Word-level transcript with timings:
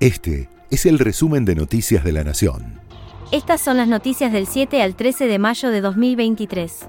Este 0.00 0.48
es 0.70 0.86
el 0.86 0.98
resumen 0.98 1.44
de 1.44 1.54
Noticias 1.54 2.02
de 2.02 2.12
la 2.12 2.24
Nación. 2.24 2.80
Estas 3.32 3.60
son 3.60 3.76
las 3.76 3.86
noticias 3.86 4.32
del 4.32 4.46
7 4.46 4.80
al 4.80 4.94
13 4.94 5.26
de 5.26 5.38
mayo 5.38 5.68
de 5.68 5.82
2023. 5.82 6.86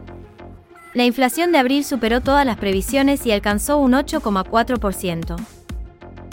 La 0.94 1.04
inflación 1.04 1.52
de 1.52 1.58
abril 1.58 1.84
superó 1.84 2.22
todas 2.22 2.46
las 2.46 2.56
previsiones 2.56 3.26
y 3.26 3.34
alcanzó 3.34 3.80
un 3.80 3.92
8,4%. 3.92 5.36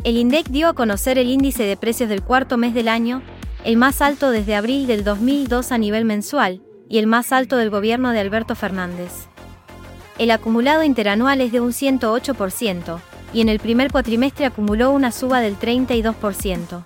El 0.05 0.19
INDEC 0.19 0.51
dio 0.51 0.69
a 0.69 0.75
conocer 0.75 1.19
el 1.19 1.29
índice 1.29 1.65
de 1.65 1.77
precios 1.77 2.09
del 2.09 2.23
cuarto 2.23 2.57
mes 2.59 2.75
del 2.75 2.87
año, 2.87 3.23
el 3.65 3.77
más 3.77 4.01
alto 4.01 4.31
desde 4.31 4.55
abril 4.55 4.87
del 4.87 5.03
2002 5.03 5.73
a 5.73 5.79
nivel 5.79 6.05
mensual, 6.05 6.63
y 6.89 6.99
el 6.99 7.09
más 7.09 7.33
alto 7.33 7.57
del 7.57 7.71
gobierno 7.71 8.13
de 8.13 8.21
Alberto 8.21 8.55
Fernández. 8.55 9.11
El 10.17 10.31
acumulado 10.31 10.85
interanual 10.85 11.41
es 11.41 11.51
de 11.51 11.61
un 11.61 11.73
108%, 11.73 13.01
y 13.33 13.41
en 13.41 13.49
el 13.49 13.59
primer 13.59 13.91
cuatrimestre 13.91 14.47
acumuló 14.47 14.91
una 14.91 15.13
suba 15.13 15.41
del 15.41 15.59
32%. 15.59 16.83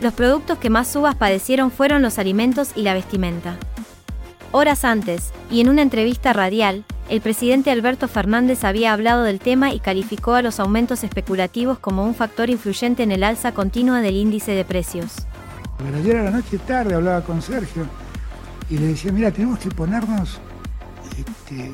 Los 0.00 0.14
productos 0.14 0.58
que 0.58 0.70
más 0.70 0.88
subas 0.88 1.14
padecieron 1.14 1.70
fueron 1.70 2.02
los 2.02 2.18
alimentos 2.18 2.70
y 2.74 2.82
la 2.82 2.94
vestimenta. 2.94 3.56
Horas 4.52 4.84
antes, 4.84 5.32
y 5.50 5.60
en 5.60 5.68
una 5.68 5.82
entrevista 5.82 6.32
radial, 6.32 6.84
el 7.08 7.20
presidente 7.20 7.70
Alberto 7.70 8.08
Fernández 8.08 8.64
había 8.64 8.92
hablado 8.92 9.24
del 9.24 9.40
tema 9.40 9.72
y 9.74 9.80
calificó 9.80 10.34
a 10.34 10.42
los 10.42 10.58
aumentos 10.58 11.04
especulativos 11.04 11.78
como 11.78 12.04
un 12.04 12.14
factor 12.14 12.50
influyente 12.50 13.02
en 13.02 13.12
el 13.12 13.24
alza 13.24 13.52
continua 13.52 14.00
del 14.00 14.16
índice 14.16 14.52
de 14.52 14.64
precios. 14.64 15.26
ayer 15.96 16.16
a 16.16 16.24
la 16.24 16.30
noche 16.30 16.58
tarde 16.58 16.94
hablaba 16.94 17.22
con 17.22 17.42
Sergio 17.42 17.84
y 18.68 18.78
le 18.78 18.88
decía, 18.88 19.12
mira, 19.12 19.30
tenemos 19.30 19.58
que 19.58 19.70
ponernos 19.70 20.40
este, 21.18 21.70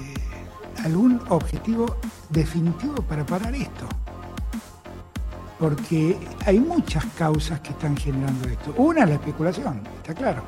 algún 0.84 1.20
objetivo 1.28 1.96
definitivo 2.28 3.02
para 3.02 3.24
parar 3.24 3.54
esto. 3.54 3.86
Porque 5.58 6.18
hay 6.44 6.58
muchas 6.58 7.04
causas 7.16 7.60
que 7.60 7.70
están 7.70 7.96
generando 7.96 8.48
esto. 8.48 8.74
Una 8.76 9.04
es 9.04 9.08
la 9.08 9.14
especulación, 9.14 9.80
está 9.96 10.14
claro. 10.14 10.42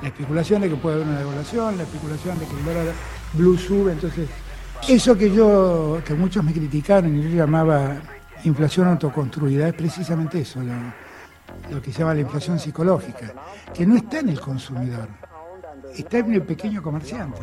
La 0.00 0.08
especulación 0.08 0.62
de 0.62 0.68
que 0.68 0.76
puede 0.76 0.96
haber 0.96 1.08
una 1.08 1.18
devaluación, 1.18 1.76
la 1.76 1.82
especulación 1.84 2.38
de 2.38 2.46
que 2.46 2.56
el 2.56 2.64
dólar 2.64 2.86
blue 3.34 3.56
sube, 3.56 3.92
entonces 3.92 4.28
eso 4.88 5.16
que 5.16 5.32
yo, 5.32 6.00
que 6.04 6.14
muchos 6.14 6.42
me 6.42 6.52
criticaron 6.52 7.16
y 7.16 7.22
yo 7.22 7.28
llamaba 7.36 7.96
inflación 8.44 8.88
autoconstruida, 8.88 9.68
es 9.68 9.74
precisamente 9.74 10.40
eso, 10.40 10.60
lo, 10.60 10.72
lo 11.70 11.80
que 11.80 11.92
se 11.92 12.00
llama 12.00 12.14
la 12.14 12.20
inflación 12.20 12.58
psicológica, 12.58 13.32
que 13.72 13.86
no 13.86 13.96
está 13.96 14.18
en 14.18 14.30
el 14.30 14.40
consumidor, 14.40 15.08
está 15.94 16.18
en 16.18 16.34
el 16.34 16.42
pequeño 16.42 16.82
comerciante. 16.82 17.40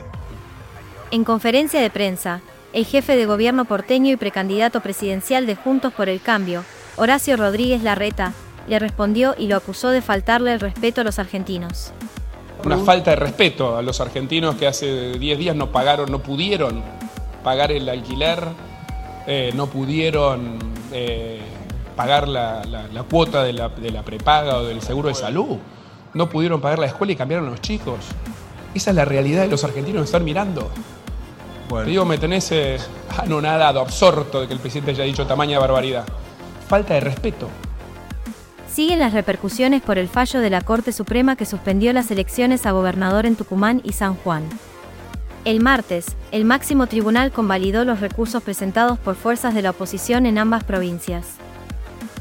En 1.11 1.23
conferencia 1.23 1.81
de 1.81 1.89
prensa, 1.89 2.41
el 2.73 2.85
jefe 2.85 3.15
de 3.15 3.25
gobierno 3.25 3.65
porteño 3.65 4.11
y 4.11 4.17
precandidato 4.17 4.81
presidencial 4.81 5.45
de 5.45 5.55
Juntos 5.55 5.93
por 5.93 6.09
el 6.09 6.21
Cambio, 6.21 6.63
Horacio 6.97 7.37
Rodríguez 7.37 7.81
Larreta, 7.81 8.33
le 8.67 8.77
respondió 8.77 9.35
y 9.37 9.47
lo 9.47 9.55
acusó 9.55 9.89
de 9.89 10.01
faltarle 10.01 10.53
el 10.53 10.59
respeto 10.59 11.01
a 11.01 11.03
los 11.03 11.17
argentinos. 11.17 11.91
Una 12.63 12.77
falta 12.77 13.11
de 13.11 13.15
respeto 13.15 13.77
a 13.77 13.81
los 13.81 14.01
argentinos 14.01 14.55
que 14.55 14.67
hace 14.67 15.13
10 15.13 15.39
días 15.39 15.55
no 15.55 15.71
pagaron, 15.71 16.11
no 16.11 16.19
pudieron 16.19 16.83
pagar 17.43 17.71
el 17.71 17.87
alquiler, 17.87 18.39
eh, 19.25 19.51
no 19.55 19.67
pudieron 19.67 20.59
eh, 20.91 21.39
pagar 21.95 22.27
la, 22.27 22.61
cuota 23.09 23.43
de 23.43 23.53
la, 23.53 23.69
prepaga 24.03 24.57
o 24.57 24.65
del 24.65 24.81
seguro 24.81 25.07
de 25.09 25.15
salud, 25.15 25.57
no 26.13 26.29
pudieron 26.29 26.59
pagar 26.61 26.79
la 26.79 26.87
escuela 26.87 27.13
y 27.13 27.15
cambiaron 27.15 27.49
los 27.49 27.61
chicos. 27.61 27.99
Esa 28.75 28.91
es 28.91 28.95
la 28.95 29.05
realidad 29.05 29.43
de 29.43 29.47
los 29.47 29.63
argentinos 29.63 30.01
que 30.01 30.05
están 30.05 30.23
mirando. 30.23 30.69
Te 31.69 31.85
digo, 31.85 32.03
me 32.03 32.17
tenés 32.17 32.51
eh, 32.51 32.77
anonadado, 33.17 33.79
absorto 33.79 34.41
de 34.41 34.47
que 34.47 34.53
el 34.53 34.59
presidente 34.59 34.91
haya 34.91 35.03
dicho 35.03 35.27
tamaña 35.27 35.59
barbaridad. 35.59 36.05
Falta 36.67 36.95
de 36.95 36.99
respeto. 36.99 37.47
Siguen 38.67 38.99
las 38.99 39.13
repercusiones 39.13 39.81
por 39.81 39.97
el 39.97 40.07
fallo 40.07 40.39
de 40.39 40.49
la 40.49 40.61
Corte 40.61 40.91
Suprema 40.91 41.35
que 41.35 41.45
suspendió 41.45 41.93
las 41.93 42.09
elecciones 42.11 42.65
a 42.65 42.71
gobernador 42.71 43.25
en 43.25 43.35
Tucumán 43.35 43.81
y 43.83 43.93
San 43.93 44.15
Juan. 44.15 44.43
El 45.45 45.61
martes, 45.61 46.15
el 46.31 46.43
máximo 46.43 46.87
tribunal 46.87 47.31
convalidó 47.31 47.85
los 47.85 47.99
recursos 47.99 48.43
presentados 48.43 48.99
por 48.99 49.15
fuerzas 49.15 49.53
de 49.53 49.61
la 49.61 49.71
oposición 49.71 50.25
en 50.25 50.37
ambas 50.37 50.63
provincias. 50.63 51.37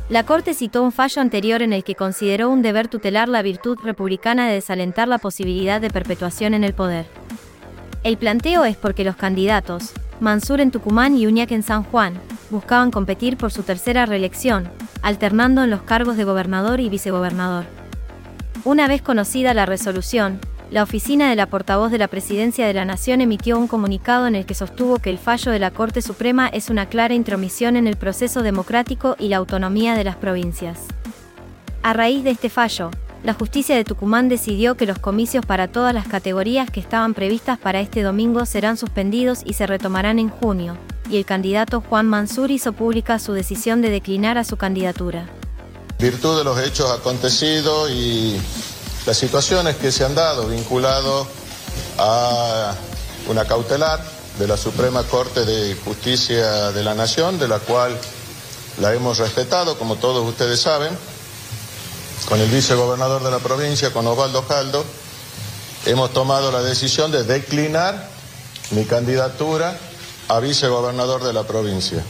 La 0.08 0.24
Corte 0.24 0.54
citó 0.54 0.82
un 0.82 0.92
fallo 0.92 1.20
anterior 1.20 1.62
en 1.62 1.72
el 1.72 1.84
que 1.84 1.94
consideró 1.94 2.48
un 2.48 2.62
deber 2.62 2.88
tutelar 2.88 3.28
la 3.28 3.42
virtud 3.42 3.78
republicana 3.82 4.46
de 4.46 4.54
desalentar 4.54 5.08
la 5.08 5.18
posibilidad 5.18 5.80
de 5.80 5.90
perpetuación 5.90 6.54
en 6.54 6.64
el 6.64 6.74
poder. 6.74 7.06
El 8.08 8.16
planteo 8.16 8.64
es 8.64 8.74
porque 8.74 9.04
los 9.04 9.16
candidatos, 9.16 9.92
Mansur 10.18 10.62
en 10.62 10.70
Tucumán 10.70 11.14
y 11.14 11.26
Uñac 11.26 11.52
en 11.52 11.62
San 11.62 11.82
Juan, 11.82 12.14
buscaban 12.48 12.90
competir 12.90 13.36
por 13.36 13.52
su 13.52 13.64
tercera 13.64 14.06
reelección, 14.06 14.66
alternando 15.02 15.62
en 15.62 15.68
los 15.68 15.82
cargos 15.82 16.16
de 16.16 16.24
gobernador 16.24 16.80
y 16.80 16.88
vicegobernador. 16.88 17.66
Una 18.64 18.88
vez 18.88 19.02
conocida 19.02 19.52
la 19.52 19.66
resolución, 19.66 20.40
la 20.70 20.84
oficina 20.84 21.28
de 21.28 21.36
la 21.36 21.48
portavoz 21.50 21.90
de 21.90 21.98
la 21.98 22.08
Presidencia 22.08 22.66
de 22.66 22.72
la 22.72 22.86
Nación 22.86 23.20
emitió 23.20 23.58
un 23.58 23.68
comunicado 23.68 24.26
en 24.26 24.36
el 24.36 24.46
que 24.46 24.54
sostuvo 24.54 25.00
que 25.00 25.10
el 25.10 25.18
fallo 25.18 25.52
de 25.52 25.58
la 25.58 25.70
Corte 25.70 26.00
Suprema 26.00 26.48
es 26.48 26.70
una 26.70 26.86
clara 26.86 27.12
intromisión 27.12 27.76
en 27.76 27.86
el 27.86 27.98
proceso 27.98 28.42
democrático 28.42 29.16
y 29.18 29.28
la 29.28 29.36
autonomía 29.36 29.94
de 29.94 30.04
las 30.04 30.16
provincias. 30.16 30.86
A 31.82 31.92
raíz 31.92 32.24
de 32.24 32.30
este 32.30 32.48
fallo, 32.48 32.90
la 33.24 33.34
justicia 33.34 33.74
de 33.74 33.84
Tucumán 33.84 34.28
decidió 34.28 34.76
que 34.76 34.86
los 34.86 34.98
comicios 34.98 35.44
para 35.44 35.68
todas 35.68 35.92
las 35.92 36.06
categorías 36.06 36.70
que 36.70 36.80
estaban 36.80 37.14
previstas 37.14 37.58
para 37.58 37.80
este 37.80 38.02
domingo 38.02 38.46
serán 38.46 38.76
suspendidos 38.76 39.40
y 39.44 39.54
se 39.54 39.66
retomarán 39.66 40.18
en 40.18 40.28
junio, 40.28 40.76
y 41.10 41.16
el 41.16 41.24
candidato 41.24 41.82
Juan 41.88 42.06
Mansur 42.06 42.50
hizo 42.50 42.72
pública 42.72 43.18
su 43.18 43.32
decisión 43.32 43.82
de 43.82 43.90
declinar 43.90 44.38
a 44.38 44.44
su 44.44 44.56
candidatura. 44.56 45.28
Virtud 45.98 46.38
de 46.38 46.44
los 46.44 46.60
hechos 46.60 46.90
acontecidos 46.92 47.90
y 47.90 48.40
las 49.04 49.16
situaciones 49.16 49.76
que 49.76 49.90
se 49.90 50.04
han 50.04 50.14
dado 50.14 50.46
vinculado 50.46 51.26
a 51.98 52.74
una 53.28 53.44
cautelar 53.44 54.00
de 54.38 54.46
la 54.46 54.56
Suprema 54.56 55.02
Corte 55.02 55.44
de 55.44 55.74
Justicia 55.74 56.70
de 56.70 56.84
la 56.84 56.94
Nación, 56.94 57.38
de 57.40 57.48
la 57.48 57.58
cual 57.58 57.98
la 58.80 58.94
hemos 58.94 59.18
respetado, 59.18 59.76
como 59.76 59.96
todos 59.96 60.24
ustedes 60.28 60.60
saben, 60.60 60.96
con 62.26 62.40
el 62.40 62.48
vicegobernador 62.50 63.22
de 63.22 63.30
la 63.30 63.38
provincia, 63.38 63.92
con 63.92 64.06
Osvaldo 64.06 64.46
Caldo, 64.46 64.84
hemos 65.86 66.12
tomado 66.12 66.50
la 66.52 66.62
decisión 66.62 67.10
de 67.10 67.24
declinar 67.24 68.08
mi 68.70 68.84
candidatura 68.84 69.78
a 70.28 70.40
vicegobernador 70.40 71.24
de 71.24 71.32
la 71.32 71.44
provincia. 71.44 72.02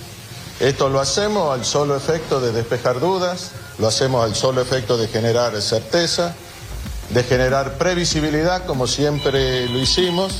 Esto 0.61 0.89
lo 0.89 1.01
hacemos 1.01 1.53
al 1.53 1.65
solo 1.65 1.97
efecto 1.97 2.41
de 2.41 2.53
despejar 2.53 2.99
dudas, 2.99 3.53
lo 3.79 3.87
hacemos 3.87 4.25
al 4.25 4.35
solo 4.35 4.61
efecto 4.61 4.97
de 4.97 5.07
generar 5.07 5.61
certeza, 5.63 6.35
de 7.11 7.23
generar 7.23 7.79
previsibilidad, 7.79 8.67
como 8.67 8.87
siempre 8.87 9.69
lo 9.69 9.79
hicimos. 9.79 10.33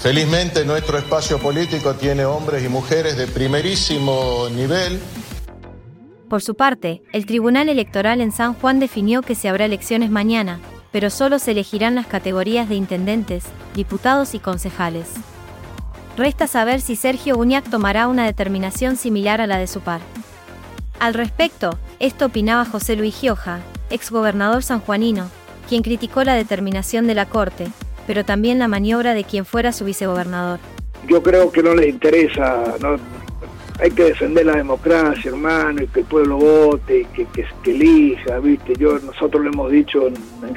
Felizmente 0.00 0.64
nuestro 0.64 0.96
espacio 0.96 1.40
político 1.40 1.94
tiene 1.94 2.24
hombres 2.24 2.64
y 2.64 2.68
mujeres 2.68 3.16
de 3.16 3.26
primerísimo 3.26 4.48
nivel 4.50 5.00
por 6.30 6.40
su 6.42 6.54
parte, 6.54 7.02
el 7.12 7.26
Tribunal 7.26 7.68
Electoral 7.68 8.20
en 8.20 8.30
San 8.30 8.54
Juan 8.54 8.78
definió 8.78 9.20
que 9.20 9.34
se 9.34 9.48
habrá 9.48 9.64
elecciones 9.64 10.10
mañana, 10.10 10.60
pero 10.92 11.10
solo 11.10 11.40
se 11.40 11.50
elegirán 11.50 11.96
las 11.96 12.06
categorías 12.06 12.68
de 12.68 12.76
intendentes, 12.76 13.44
diputados 13.74 14.34
y 14.34 14.38
concejales. 14.38 15.08
Resta 16.16 16.46
saber 16.46 16.80
si 16.80 16.94
Sergio 16.94 17.36
Uñac 17.36 17.68
tomará 17.68 18.06
una 18.06 18.26
determinación 18.26 18.96
similar 18.96 19.40
a 19.40 19.48
la 19.48 19.58
de 19.58 19.66
su 19.66 19.80
par. 19.80 20.00
Al 21.00 21.14
respecto, 21.14 21.76
esto 21.98 22.26
opinaba 22.26 22.64
José 22.64 22.94
Luis 22.94 23.18
Gioja, 23.18 23.58
exgobernador 23.90 24.62
sanjuanino, 24.62 25.28
quien 25.68 25.82
criticó 25.82 26.22
la 26.22 26.34
determinación 26.34 27.08
de 27.08 27.16
la 27.16 27.26
Corte, 27.26 27.66
pero 28.06 28.24
también 28.24 28.60
la 28.60 28.68
maniobra 28.68 29.14
de 29.14 29.24
quien 29.24 29.44
fuera 29.44 29.72
su 29.72 29.84
vicegobernador. 29.84 30.60
Yo 31.08 31.22
creo 31.22 31.50
que 31.50 31.62
no 31.62 31.74
les 31.74 31.88
interesa, 31.88 32.62
hay 33.80 33.90
que 33.90 34.04
defender 34.04 34.46
la 34.46 34.56
democracia, 34.56 35.30
hermano, 35.30 35.82
y 35.82 35.86
que 35.86 36.00
el 36.00 36.06
pueblo 36.06 36.36
vote, 36.36 37.00
y 37.00 37.24
que, 37.24 37.46
elija, 37.64 38.38
¿viste? 38.38 38.74
Yo, 38.78 38.98
nosotros 38.98 39.42
lo 39.42 39.50
hemos 39.50 39.70
dicho 39.70 40.06
en, 40.06 40.14
en 40.42 40.54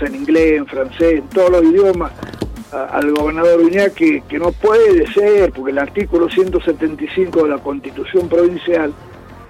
en 0.00 0.14
inglés, 0.14 0.58
en 0.58 0.66
francés, 0.66 1.14
en 1.14 1.28
todos 1.28 1.50
los 1.50 1.64
idiomas, 1.64 2.12
al 2.72 3.12
gobernador 3.12 3.60
Uñá 3.60 3.90
que, 3.90 4.22
no 4.38 4.52
puede 4.52 5.06
ser, 5.12 5.52
porque 5.52 5.72
el 5.72 5.78
artículo 5.78 6.28
175 6.28 7.44
de 7.44 7.48
la 7.48 7.58
Constitución 7.58 8.28
Provincial 8.28 8.92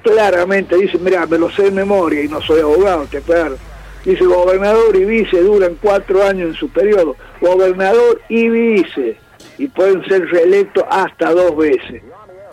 claramente 0.03 0.77
dice, 0.77 0.99
mira, 0.99 1.27
me 1.27 1.39
lo 1.39 1.51
sé 1.51 1.65
de 1.65 1.71
memoria 1.73 2.23
y 2.23 2.29
no 2.29 2.41
soy 2.41 2.61
abogado, 2.61 3.07
te 3.11 3.19
aclaro. 3.19 3.57
Dice, 4.05 4.25
gobernador 4.25 4.95
y 4.95 5.05
vice 5.05 5.43
duran 5.43 5.77
cuatro 5.83 6.23
años 6.23 6.51
en 6.51 6.55
su 6.55 6.69
periodo. 6.69 7.17
Gobernador 7.41 8.21
y 8.29 8.49
vice. 8.49 9.17
Y 9.59 9.67
pueden 9.67 10.05
ser 10.05 10.29
reelectos 10.29 10.85
hasta 10.89 11.33
dos 11.33 11.57
veces. 11.57 12.03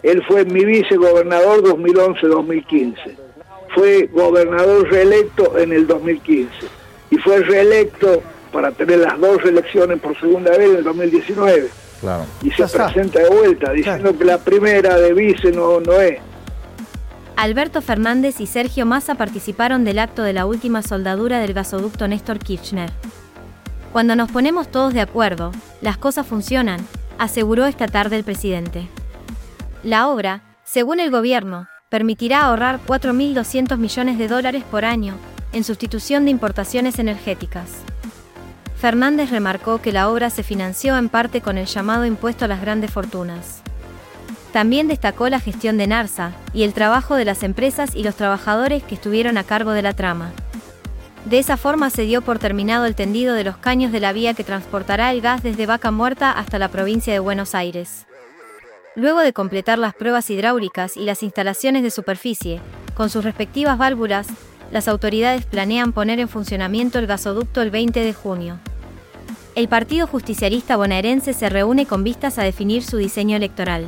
Él 0.04 0.22
fue 0.28 0.44
mi 0.46 0.66
vicegobernador 0.66 1.64
2011-2015. 1.64 2.96
Fue 3.74 4.10
gobernador 4.14 4.90
reelecto 4.92 5.58
en 5.58 5.72
el 5.72 5.88
2015. 5.88 6.50
Y 7.10 7.18
fue 7.18 7.40
reelecto 7.40 8.22
para 8.52 8.72
tener 8.72 9.00
las 9.00 9.20
dos 9.20 9.42
reelecciones 9.42 10.00
por 10.00 10.20
segunda 10.20 10.52
vez 10.52 10.70
en 10.70 10.76
el 10.78 10.84
2019. 10.84 11.70
Y 12.44 12.52
se 12.52 12.68
presenta 12.68 13.20
de 13.20 13.30
vuelta 13.30 13.72
diciendo 13.72 14.18
que 14.18 14.26
la 14.26 14.38
primera 14.38 14.98
de 14.98 15.14
vice 15.14 15.52
no, 15.52 15.80
no 15.80 15.94
es. 15.94 16.20
Alberto 17.36 17.82
Fernández 17.82 18.42
y 18.42 18.46
Sergio 18.46 18.86
Massa 18.86 19.16
participaron 19.16 19.86
del 19.86 20.00
acto 20.00 20.22
de 20.22 20.34
la 20.34 20.46
última 20.46 20.82
soldadura 20.82 21.40
del 21.40 21.54
gasoducto 21.54 22.08
Néstor 22.08 22.40
Kirchner. 22.40 22.92
Cuando 23.92 24.16
nos 24.16 24.32
ponemos 24.32 24.70
todos 24.70 24.94
de 24.94 25.02
acuerdo, 25.02 25.52
las 25.82 25.98
cosas 25.98 26.28
funcionan, 26.28 26.80
aseguró 27.18 27.66
esta 27.66 27.88
tarde 27.88 28.18
el 28.18 28.24
presidente. 28.24 28.88
La 29.84 30.08
obra, 30.08 30.42
según 30.64 31.02
el 31.02 31.12
gobierno, 31.12 31.68
permitirá 31.90 32.46
ahorrar 32.46 32.80
4.200 32.88 33.78
millones 33.78 34.18
de 34.18 34.30
dólares 34.30 34.64
por 34.72 34.86
año 34.86 35.16
en 35.52 35.66
sustitución 35.66 36.24
de 36.24 36.32
importaciones 36.32 37.00
energéticas. 37.00 37.70
Fernández 38.78 39.30
remarcó 39.30 39.82
que 39.82 39.92
la 39.92 40.10
obra 40.10 40.30
se 40.30 40.42
financió 40.42 40.98
en 40.98 41.10
parte 41.10 41.42
con 41.42 41.58
el 41.58 41.66
llamado 41.66 42.06
impuesto 42.06 42.46
a 42.46 42.48
las 42.48 42.62
grandes 42.62 42.92
fortunas. 42.92 43.62
También 44.54 44.88
destacó 44.88 45.28
la 45.28 45.42
gestión 45.42 45.78
de 45.78 45.88
NARSA 45.88 46.32
y 46.54 46.64
el 46.64 46.74
trabajo 46.74 47.16
de 47.16 47.26
las 47.26 47.44
empresas 47.44 47.94
y 47.94 48.04
los 48.04 48.16
trabajadores 48.16 48.84
que 48.84 48.96
estuvieron 48.96 49.38
a 49.38 49.44
cargo 49.44 49.72
de 49.72 49.82
la 49.82 49.94
trama. 49.94 50.32
De 51.26 51.40
esa 51.40 51.58
forma 51.58 51.90
se 51.90 52.04
dio 52.04 52.22
por 52.22 52.40
terminado 52.40 52.86
el 52.86 52.96
tendido 52.96 53.36
de 53.36 53.44
los 53.44 53.58
caños 53.58 53.92
de 53.92 54.00
la 54.00 54.14
vía 54.14 54.34
que 54.34 54.46
transportará 54.46 55.12
el 55.12 55.20
gas 55.20 55.44
desde 55.44 55.66
Vaca 55.66 55.92
Muerta 55.92 56.32
hasta 56.32 56.58
la 56.58 56.70
provincia 56.70 57.12
de 57.12 57.20
Buenos 57.20 57.54
Aires. 57.54 58.06
Luego 58.96 59.22
de 59.22 59.34
completar 59.34 59.80
las 59.80 59.96
pruebas 59.96 60.30
hidráulicas 60.30 60.98
y 60.98 61.02
las 61.02 61.24
instalaciones 61.24 61.82
de 61.82 61.90
superficie, 61.90 62.62
con 62.94 63.10
sus 63.10 63.24
respectivas 63.24 63.78
válvulas, 63.78 64.28
las 64.72 64.88
autoridades 64.88 65.46
planean 65.46 65.94
poner 65.94 66.20
en 66.20 66.30
funcionamiento 66.30 67.00
el 67.00 67.08
gasoducto 67.08 67.64
el 67.64 67.72
20 67.72 68.00
de 68.02 68.14
junio. 68.14 68.60
El 69.56 69.68
Partido 69.68 70.06
Justicialista 70.06 70.78
Bonaerense 70.78 71.34
se 71.34 71.50
reúne 71.50 71.88
con 71.88 72.04
vistas 72.04 72.38
a 72.38 72.44
definir 72.44 72.84
su 72.84 72.98
diseño 72.98 73.36
electoral. 73.36 73.88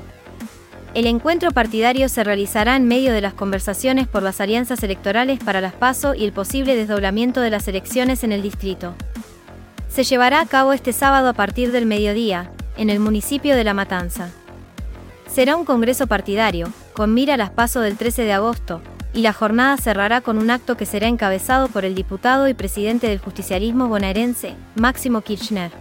El 0.95 1.05
encuentro 1.05 1.51
partidario 1.51 2.09
se 2.09 2.23
realizará 2.23 2.75
en 2.75 2.87
medio 2.87 3.13
de 3.13 3.21
las 3.21 3.33
conversaciones 3.33 4.07
por 4.07 4.23
las 4.23 4.41
alianzas 4.41 4.81
electorales 4.81 5.39
para 5.43 5.61
las 5.61 5.73
PASO 5.73 6.15
y 6.15 6.23
el 6.23 6.31
posible 6.31 6.75
desdoblamiento 6.75 7.41
de 7.41 7.49
las 7.51 7.67
elecciones 7.67 8.23
en 8.23 8.31
el 8.31 8.41
distrito. 8.41 8.95
Se 9.87 10.03
llevará 10.03 10.39
a 10.39 10.45
cabo 10.45 10.73
este 10.73 10.93
sábado 10.93 11.29
a 11.29 11.33
partir 11.33 11.71
del 11.71 11.85
mediodía, 11.85 12.49
en 12.77 12.89
el 12.89 12.99
municipio 12.99 13.55
de 13.55 13.63
La 13.63 13.73
Matanza. 13.73 14.31
Será 15.27 15.55
un 15.55 15.65
congreso 15.65 16.07
partidario, 16.07 16.71
con 16.93 17.13
mira 17.13 17.33
a 17.33 17.37
las 17.37 17.49
paso 17.49 17.81
del 17.81 17.97
13 17.97 18.23
de 18.23 18.33
agosto, 18.33 18.81
y 19.13 19.21
la 19.21 19.33
jornada 19.33 19.77
cerrará 19.77 20.21
con 20.21 20.37
un 20.37 20.49
acto 20.49 20.77
que 20.77 20.85
será 20.85 21.07
encabezado 21.07 21.67
por 21.69 21.85
el 21.85 21.95
diputado 21.95 22.47
y 22.47 22.53
presidente 22.53 23.07
del 23.07 23.19
justicialismo 23.19 23.87
bonaerense, 23.87 24.55
Máximo 24.75 25.21
Kirchner. 25.21 25.71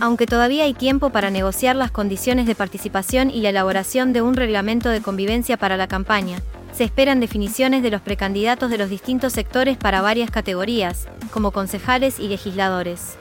Aunque 0.00 0.26
todavía 0.26 0.64
hay 0.64 0.74
tiempo 0.74 1.10
para 1.10 1.30
negociar 1.30 1.74
las 1.74 1.90
condiciones 1.90 2.46
de 2.46 2.54
participación 2.54 3.30
y 3.30 3.40
la 3.40 3.48
elaboración 3.48 4.12
de 4.12 4.22
un 4.22 4.34
reglamento 4.34 4.90
de 4.90 5.00
convivencia 5.00 5.56
para 5.56 5.76
la 5.76 5.88
campaña, 5.88 6.38
se 6.72 6.84
esperan 6.84 7.20
definiciones 7.20 7.82
de 7.82 7.90
los 7.90 8.02
precandidatos 8.02 8.70
de 8.70 8.78
los 8.78 8.90
distintos 8.90 9.32
sectores 9.32 9.78
para 9.78 10.02
varias 10.02 10.30
categorías, 10.30 11.08
como 11.30 11.50
concejales 11.50 12.20
y 12.20 12.28
legisladores. 12.28 13.16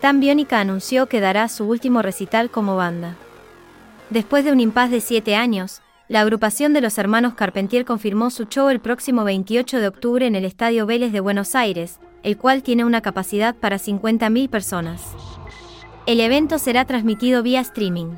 Tan 0.00 0.18
Biónica 0.18 0.60
anunció 0.60 1.06
que 1.06 1.20
dará 1.20 1.48
su 1.48 1.64
último 1.64 2.02
recital 2.02 2.50
como 2.50 2.76
banda. 2.76 3.16
Después 4.10 4.44
de 4.44 4.52
un 4.52 4.60
impas 4.60 4.90
de 4.90 5.00
siete 5.00 5.34
años, 5.34 5.82
la 6.08 6.20
agrupación 6.20 6.72
de 6.72 6.80
los 6.80 6.96
hermanos 6.98 7.34
Carpentier 7.34 7.84
confirmó 7.84 8.30
su 8.30 8.44
show 8.44 8.68
el 8.68 8.78
próximo 8.78 9.24
28 9.24 9.80
de 9.80 9.88
octubre 9.88 10.24
en 10.26 10.36
el 10.36 10.44
Estadio 10.44 10.86
Vélez 10.86 11.10
de 11.12 11.18
Buenos 11.18 11.56
Aires, 11.56 11.98
el 12.22 12.36
cual 12.36 12.62
tiene 12.62 12.84
una 12.84 13.00
capacidad 13.00 13.56
para 13.56 13.78
50.000 13.78 14.48
personas. 14.48 15.02
El 16.06 16.20
evento 16.20 16.58
será 16.58 16.84
transmitido 16.84 17.42
vía 17.42 17.60
streaming. 17.60 18.14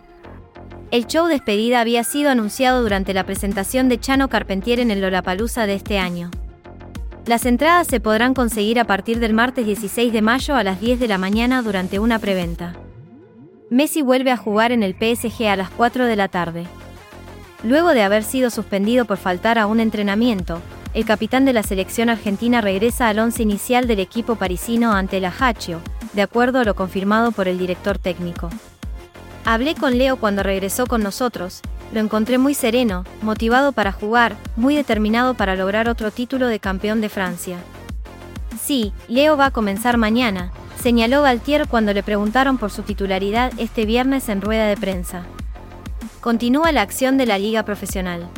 El 0.91 1.07
show 1.07 1.27
despedida 1.27 1.81
había 1.81 2.05
sido 2.05 2.31
anunciado 2.31 2.83
durante 2.83 3.15
la 3.15 3.25
presentación 3.25 3.89
de 3.89 3.99
Chano 3.99 4.29
Carpentier 4.29 4.81
en 4.81 4.91
el 4.91 5.01
Lollapalooza 5.01 5.67
de 5.67 5.75
este 5.75 5.99
año. 5.99 6.31
Las 7.25 7.47
entradas 7.47 7.87
se 7.87 8.01
podrán 8.01 8.35
conseguir 8.35 8.79
a 8.79 8.85
partir 8.85 9.21
del 9.21 9.33
martes 9.33 9.65
16 9.65 10.13
de 10.13 10.23
mayo 10.23 10.55
a 10.55 10.65
las 10.65 10.81
10 10.81 11.01
de 11.01 11.09
la 11.09 11.17
mañana 11.17 11.63
durante 11.63 11.99
una 11.99 12.19
preventa. 12.19 12.75
Messi 13.71 14.01
vuelve 14.01 14.31
a 14.31 14.39
jugar 14.39 14.73
en 14.73 14.83
el 14.83 14.95
PSG 14.95 15.47
a 15.47 15.57
las 15.57 15.69
4 15.71 16.07
de 16.07 16.17
la 16.17 16.29
tarde. 16.29 16.67
Luego 17.63 17.91
de 17.91 18.03
haber 18.03 18.25
sido 18.25 18.49
suspendido 18.49 19.05
por 19.05 19.19
faltar 19.19 19.59
a 19.59 19.67
un 19.67 19.79
entrenamiento, 19.79 20.63
el 20.95 21.05
capitán 21.05 21.45
de 21.45 21.53
la 21.53 21.63
selección 21.63 22.09
argentina 22.09 22.63
regresa 22.63 23.09
al 23.09 23.19
once 23.19 23.43
inicial 23.43 23.87
del 23.87 24.01
equipo 24.01 24.37
parisino 24.37 24.93
ante 24.93 25.19
el 25.19 25.27
Ajaccio, 25.27 25.81
de 26.15 26.23
acuerdo 26.23 26.61
a 26.61 26.65
lo 26.65 26.75
confirmado 26.75 27.31
por 27.31 27.47
el 27.47 27.59
director 27.59 27.99
técnico. 27.99 28.49
Hablé 29.45 29.75
con 29.75 29.99
Leo 29.99 30.17
cuando 30.17 30.43
regresó 30.43 30.87
con 30.87 31.03
nosotros, 31.03 31.61
lo 31.93 32.01
encontré 32.01 32.39
muy 32.39 32.55
sereno, 32.55 33.05
motivado 33.21 33.73
para 33.73 33.93
jugar, 33.93 34.37
muy 34.57 34.77
determinado 34.77 35.35
para 35.35 35.57
lograr 35.57 35.91
otro 35.91 36.11
título 36.11 36.49
de 36.49 36.59
campeón 36.59 37.03
de 37.03 37.09
Francia. 37.11 37.59
Sí, 38.59 38.93
Leo 39.09 39.37
va 39.37 39.47
a 39.47 39.51
comenzar 39.51 39.99
mañana, 39.99 40.53
señaló 40.81 41.23
Galtier 41.23 41.67
cuando 41.67 41.93
le 41.93 42.03
preguntaron 42.03 42.59
por 42.59 42.71
su 42.71 42.83
titularidad 42.83 43.53
este 43.59 43.85
viernes 43.85 44.29
en 44.29 44.41
rueda 44.41 44.67
de 44.67 44.77
prensa. 44.77 45.25
Continúa 46.21 46.73
la 46.73 46.83
acción 46.83 47.17
de 47.19 47.27
la 47.27 47.39
liga 47.39 47.65
profesional. 47.65 48.29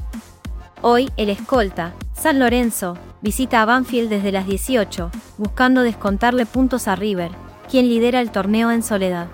Hoy, 0.83 1.11
el 1.17 1.29
escolta, 1.29 1.95
San 2.15 2.39
Lorenzo, 2.39 2.97
visita 3.21 3.63
a 3.63 3.65
Banfield 3.67 4.09
desde 4.09 4.33
las 4.33 4.47
18, 4.47 5.11
buscando 5.39 5.83
descontarle 5.83 6.47
puntos 6.47 6.89
a 6.89 6.97
River, 6.97 7.31
quien 7.71 7.89
lidera 7.89 8.21
el 8.21 8.31
torneo 8.31 8.71
en 8.71 8.83
soledad. 8.83 9.29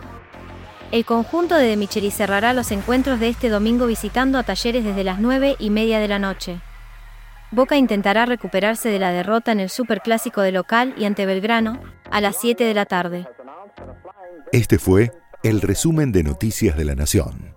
El 0.92 1.04
conjunto 1.04 1.56
de 1.56 1.66
De 1.66 1.76
Micheli 1.76 2.10
cerrará 2.10 2.52
los 2.52 2.70
encuentros 2.70 3.18
de 3.20 3.28
este 3.28 3.48
domingo 3.48 3.86
visitando 3.86 4.38
a 4.38 4.44
Talleres 4.44 4.84
desde 4.84 5.04
las 5.04 5.18
9 5.18 5.56
y 5.58 5.70
media 5.70 5.98
de 5.98 6.08
la 6.08 6.18
noche. 6.18 6.60
Boca 7.52 7.76
intentará 7.76 8.26
recuperarse 8.26 8.88
de 8.88 8.98
la 8.98 9.12
derrota 9.12 9.52
en 9.52 9.60
el 9.60 9.70
Superclásico 9.70 10.40
de 10.40 10.52
local 10.52 10.94
y 10.98 11.04
ante 11.04 11.26
Belgrano, 11.26 11.80
a 12.10 12.20
las 12.20 12.36
7 12.40 12.64
de 12.64 12.74
la 12.74 12.86
tarde. 12.86 13.26
Este 14.52 14.78
fue 14.78 15.12
el 15.42 15.60
resumen 15.60 16.12
de 16.12 16.24
Noticias 16.24 16.76
de 16.76 16.84
la 16.84 16.94
Nación. 16.94 17.55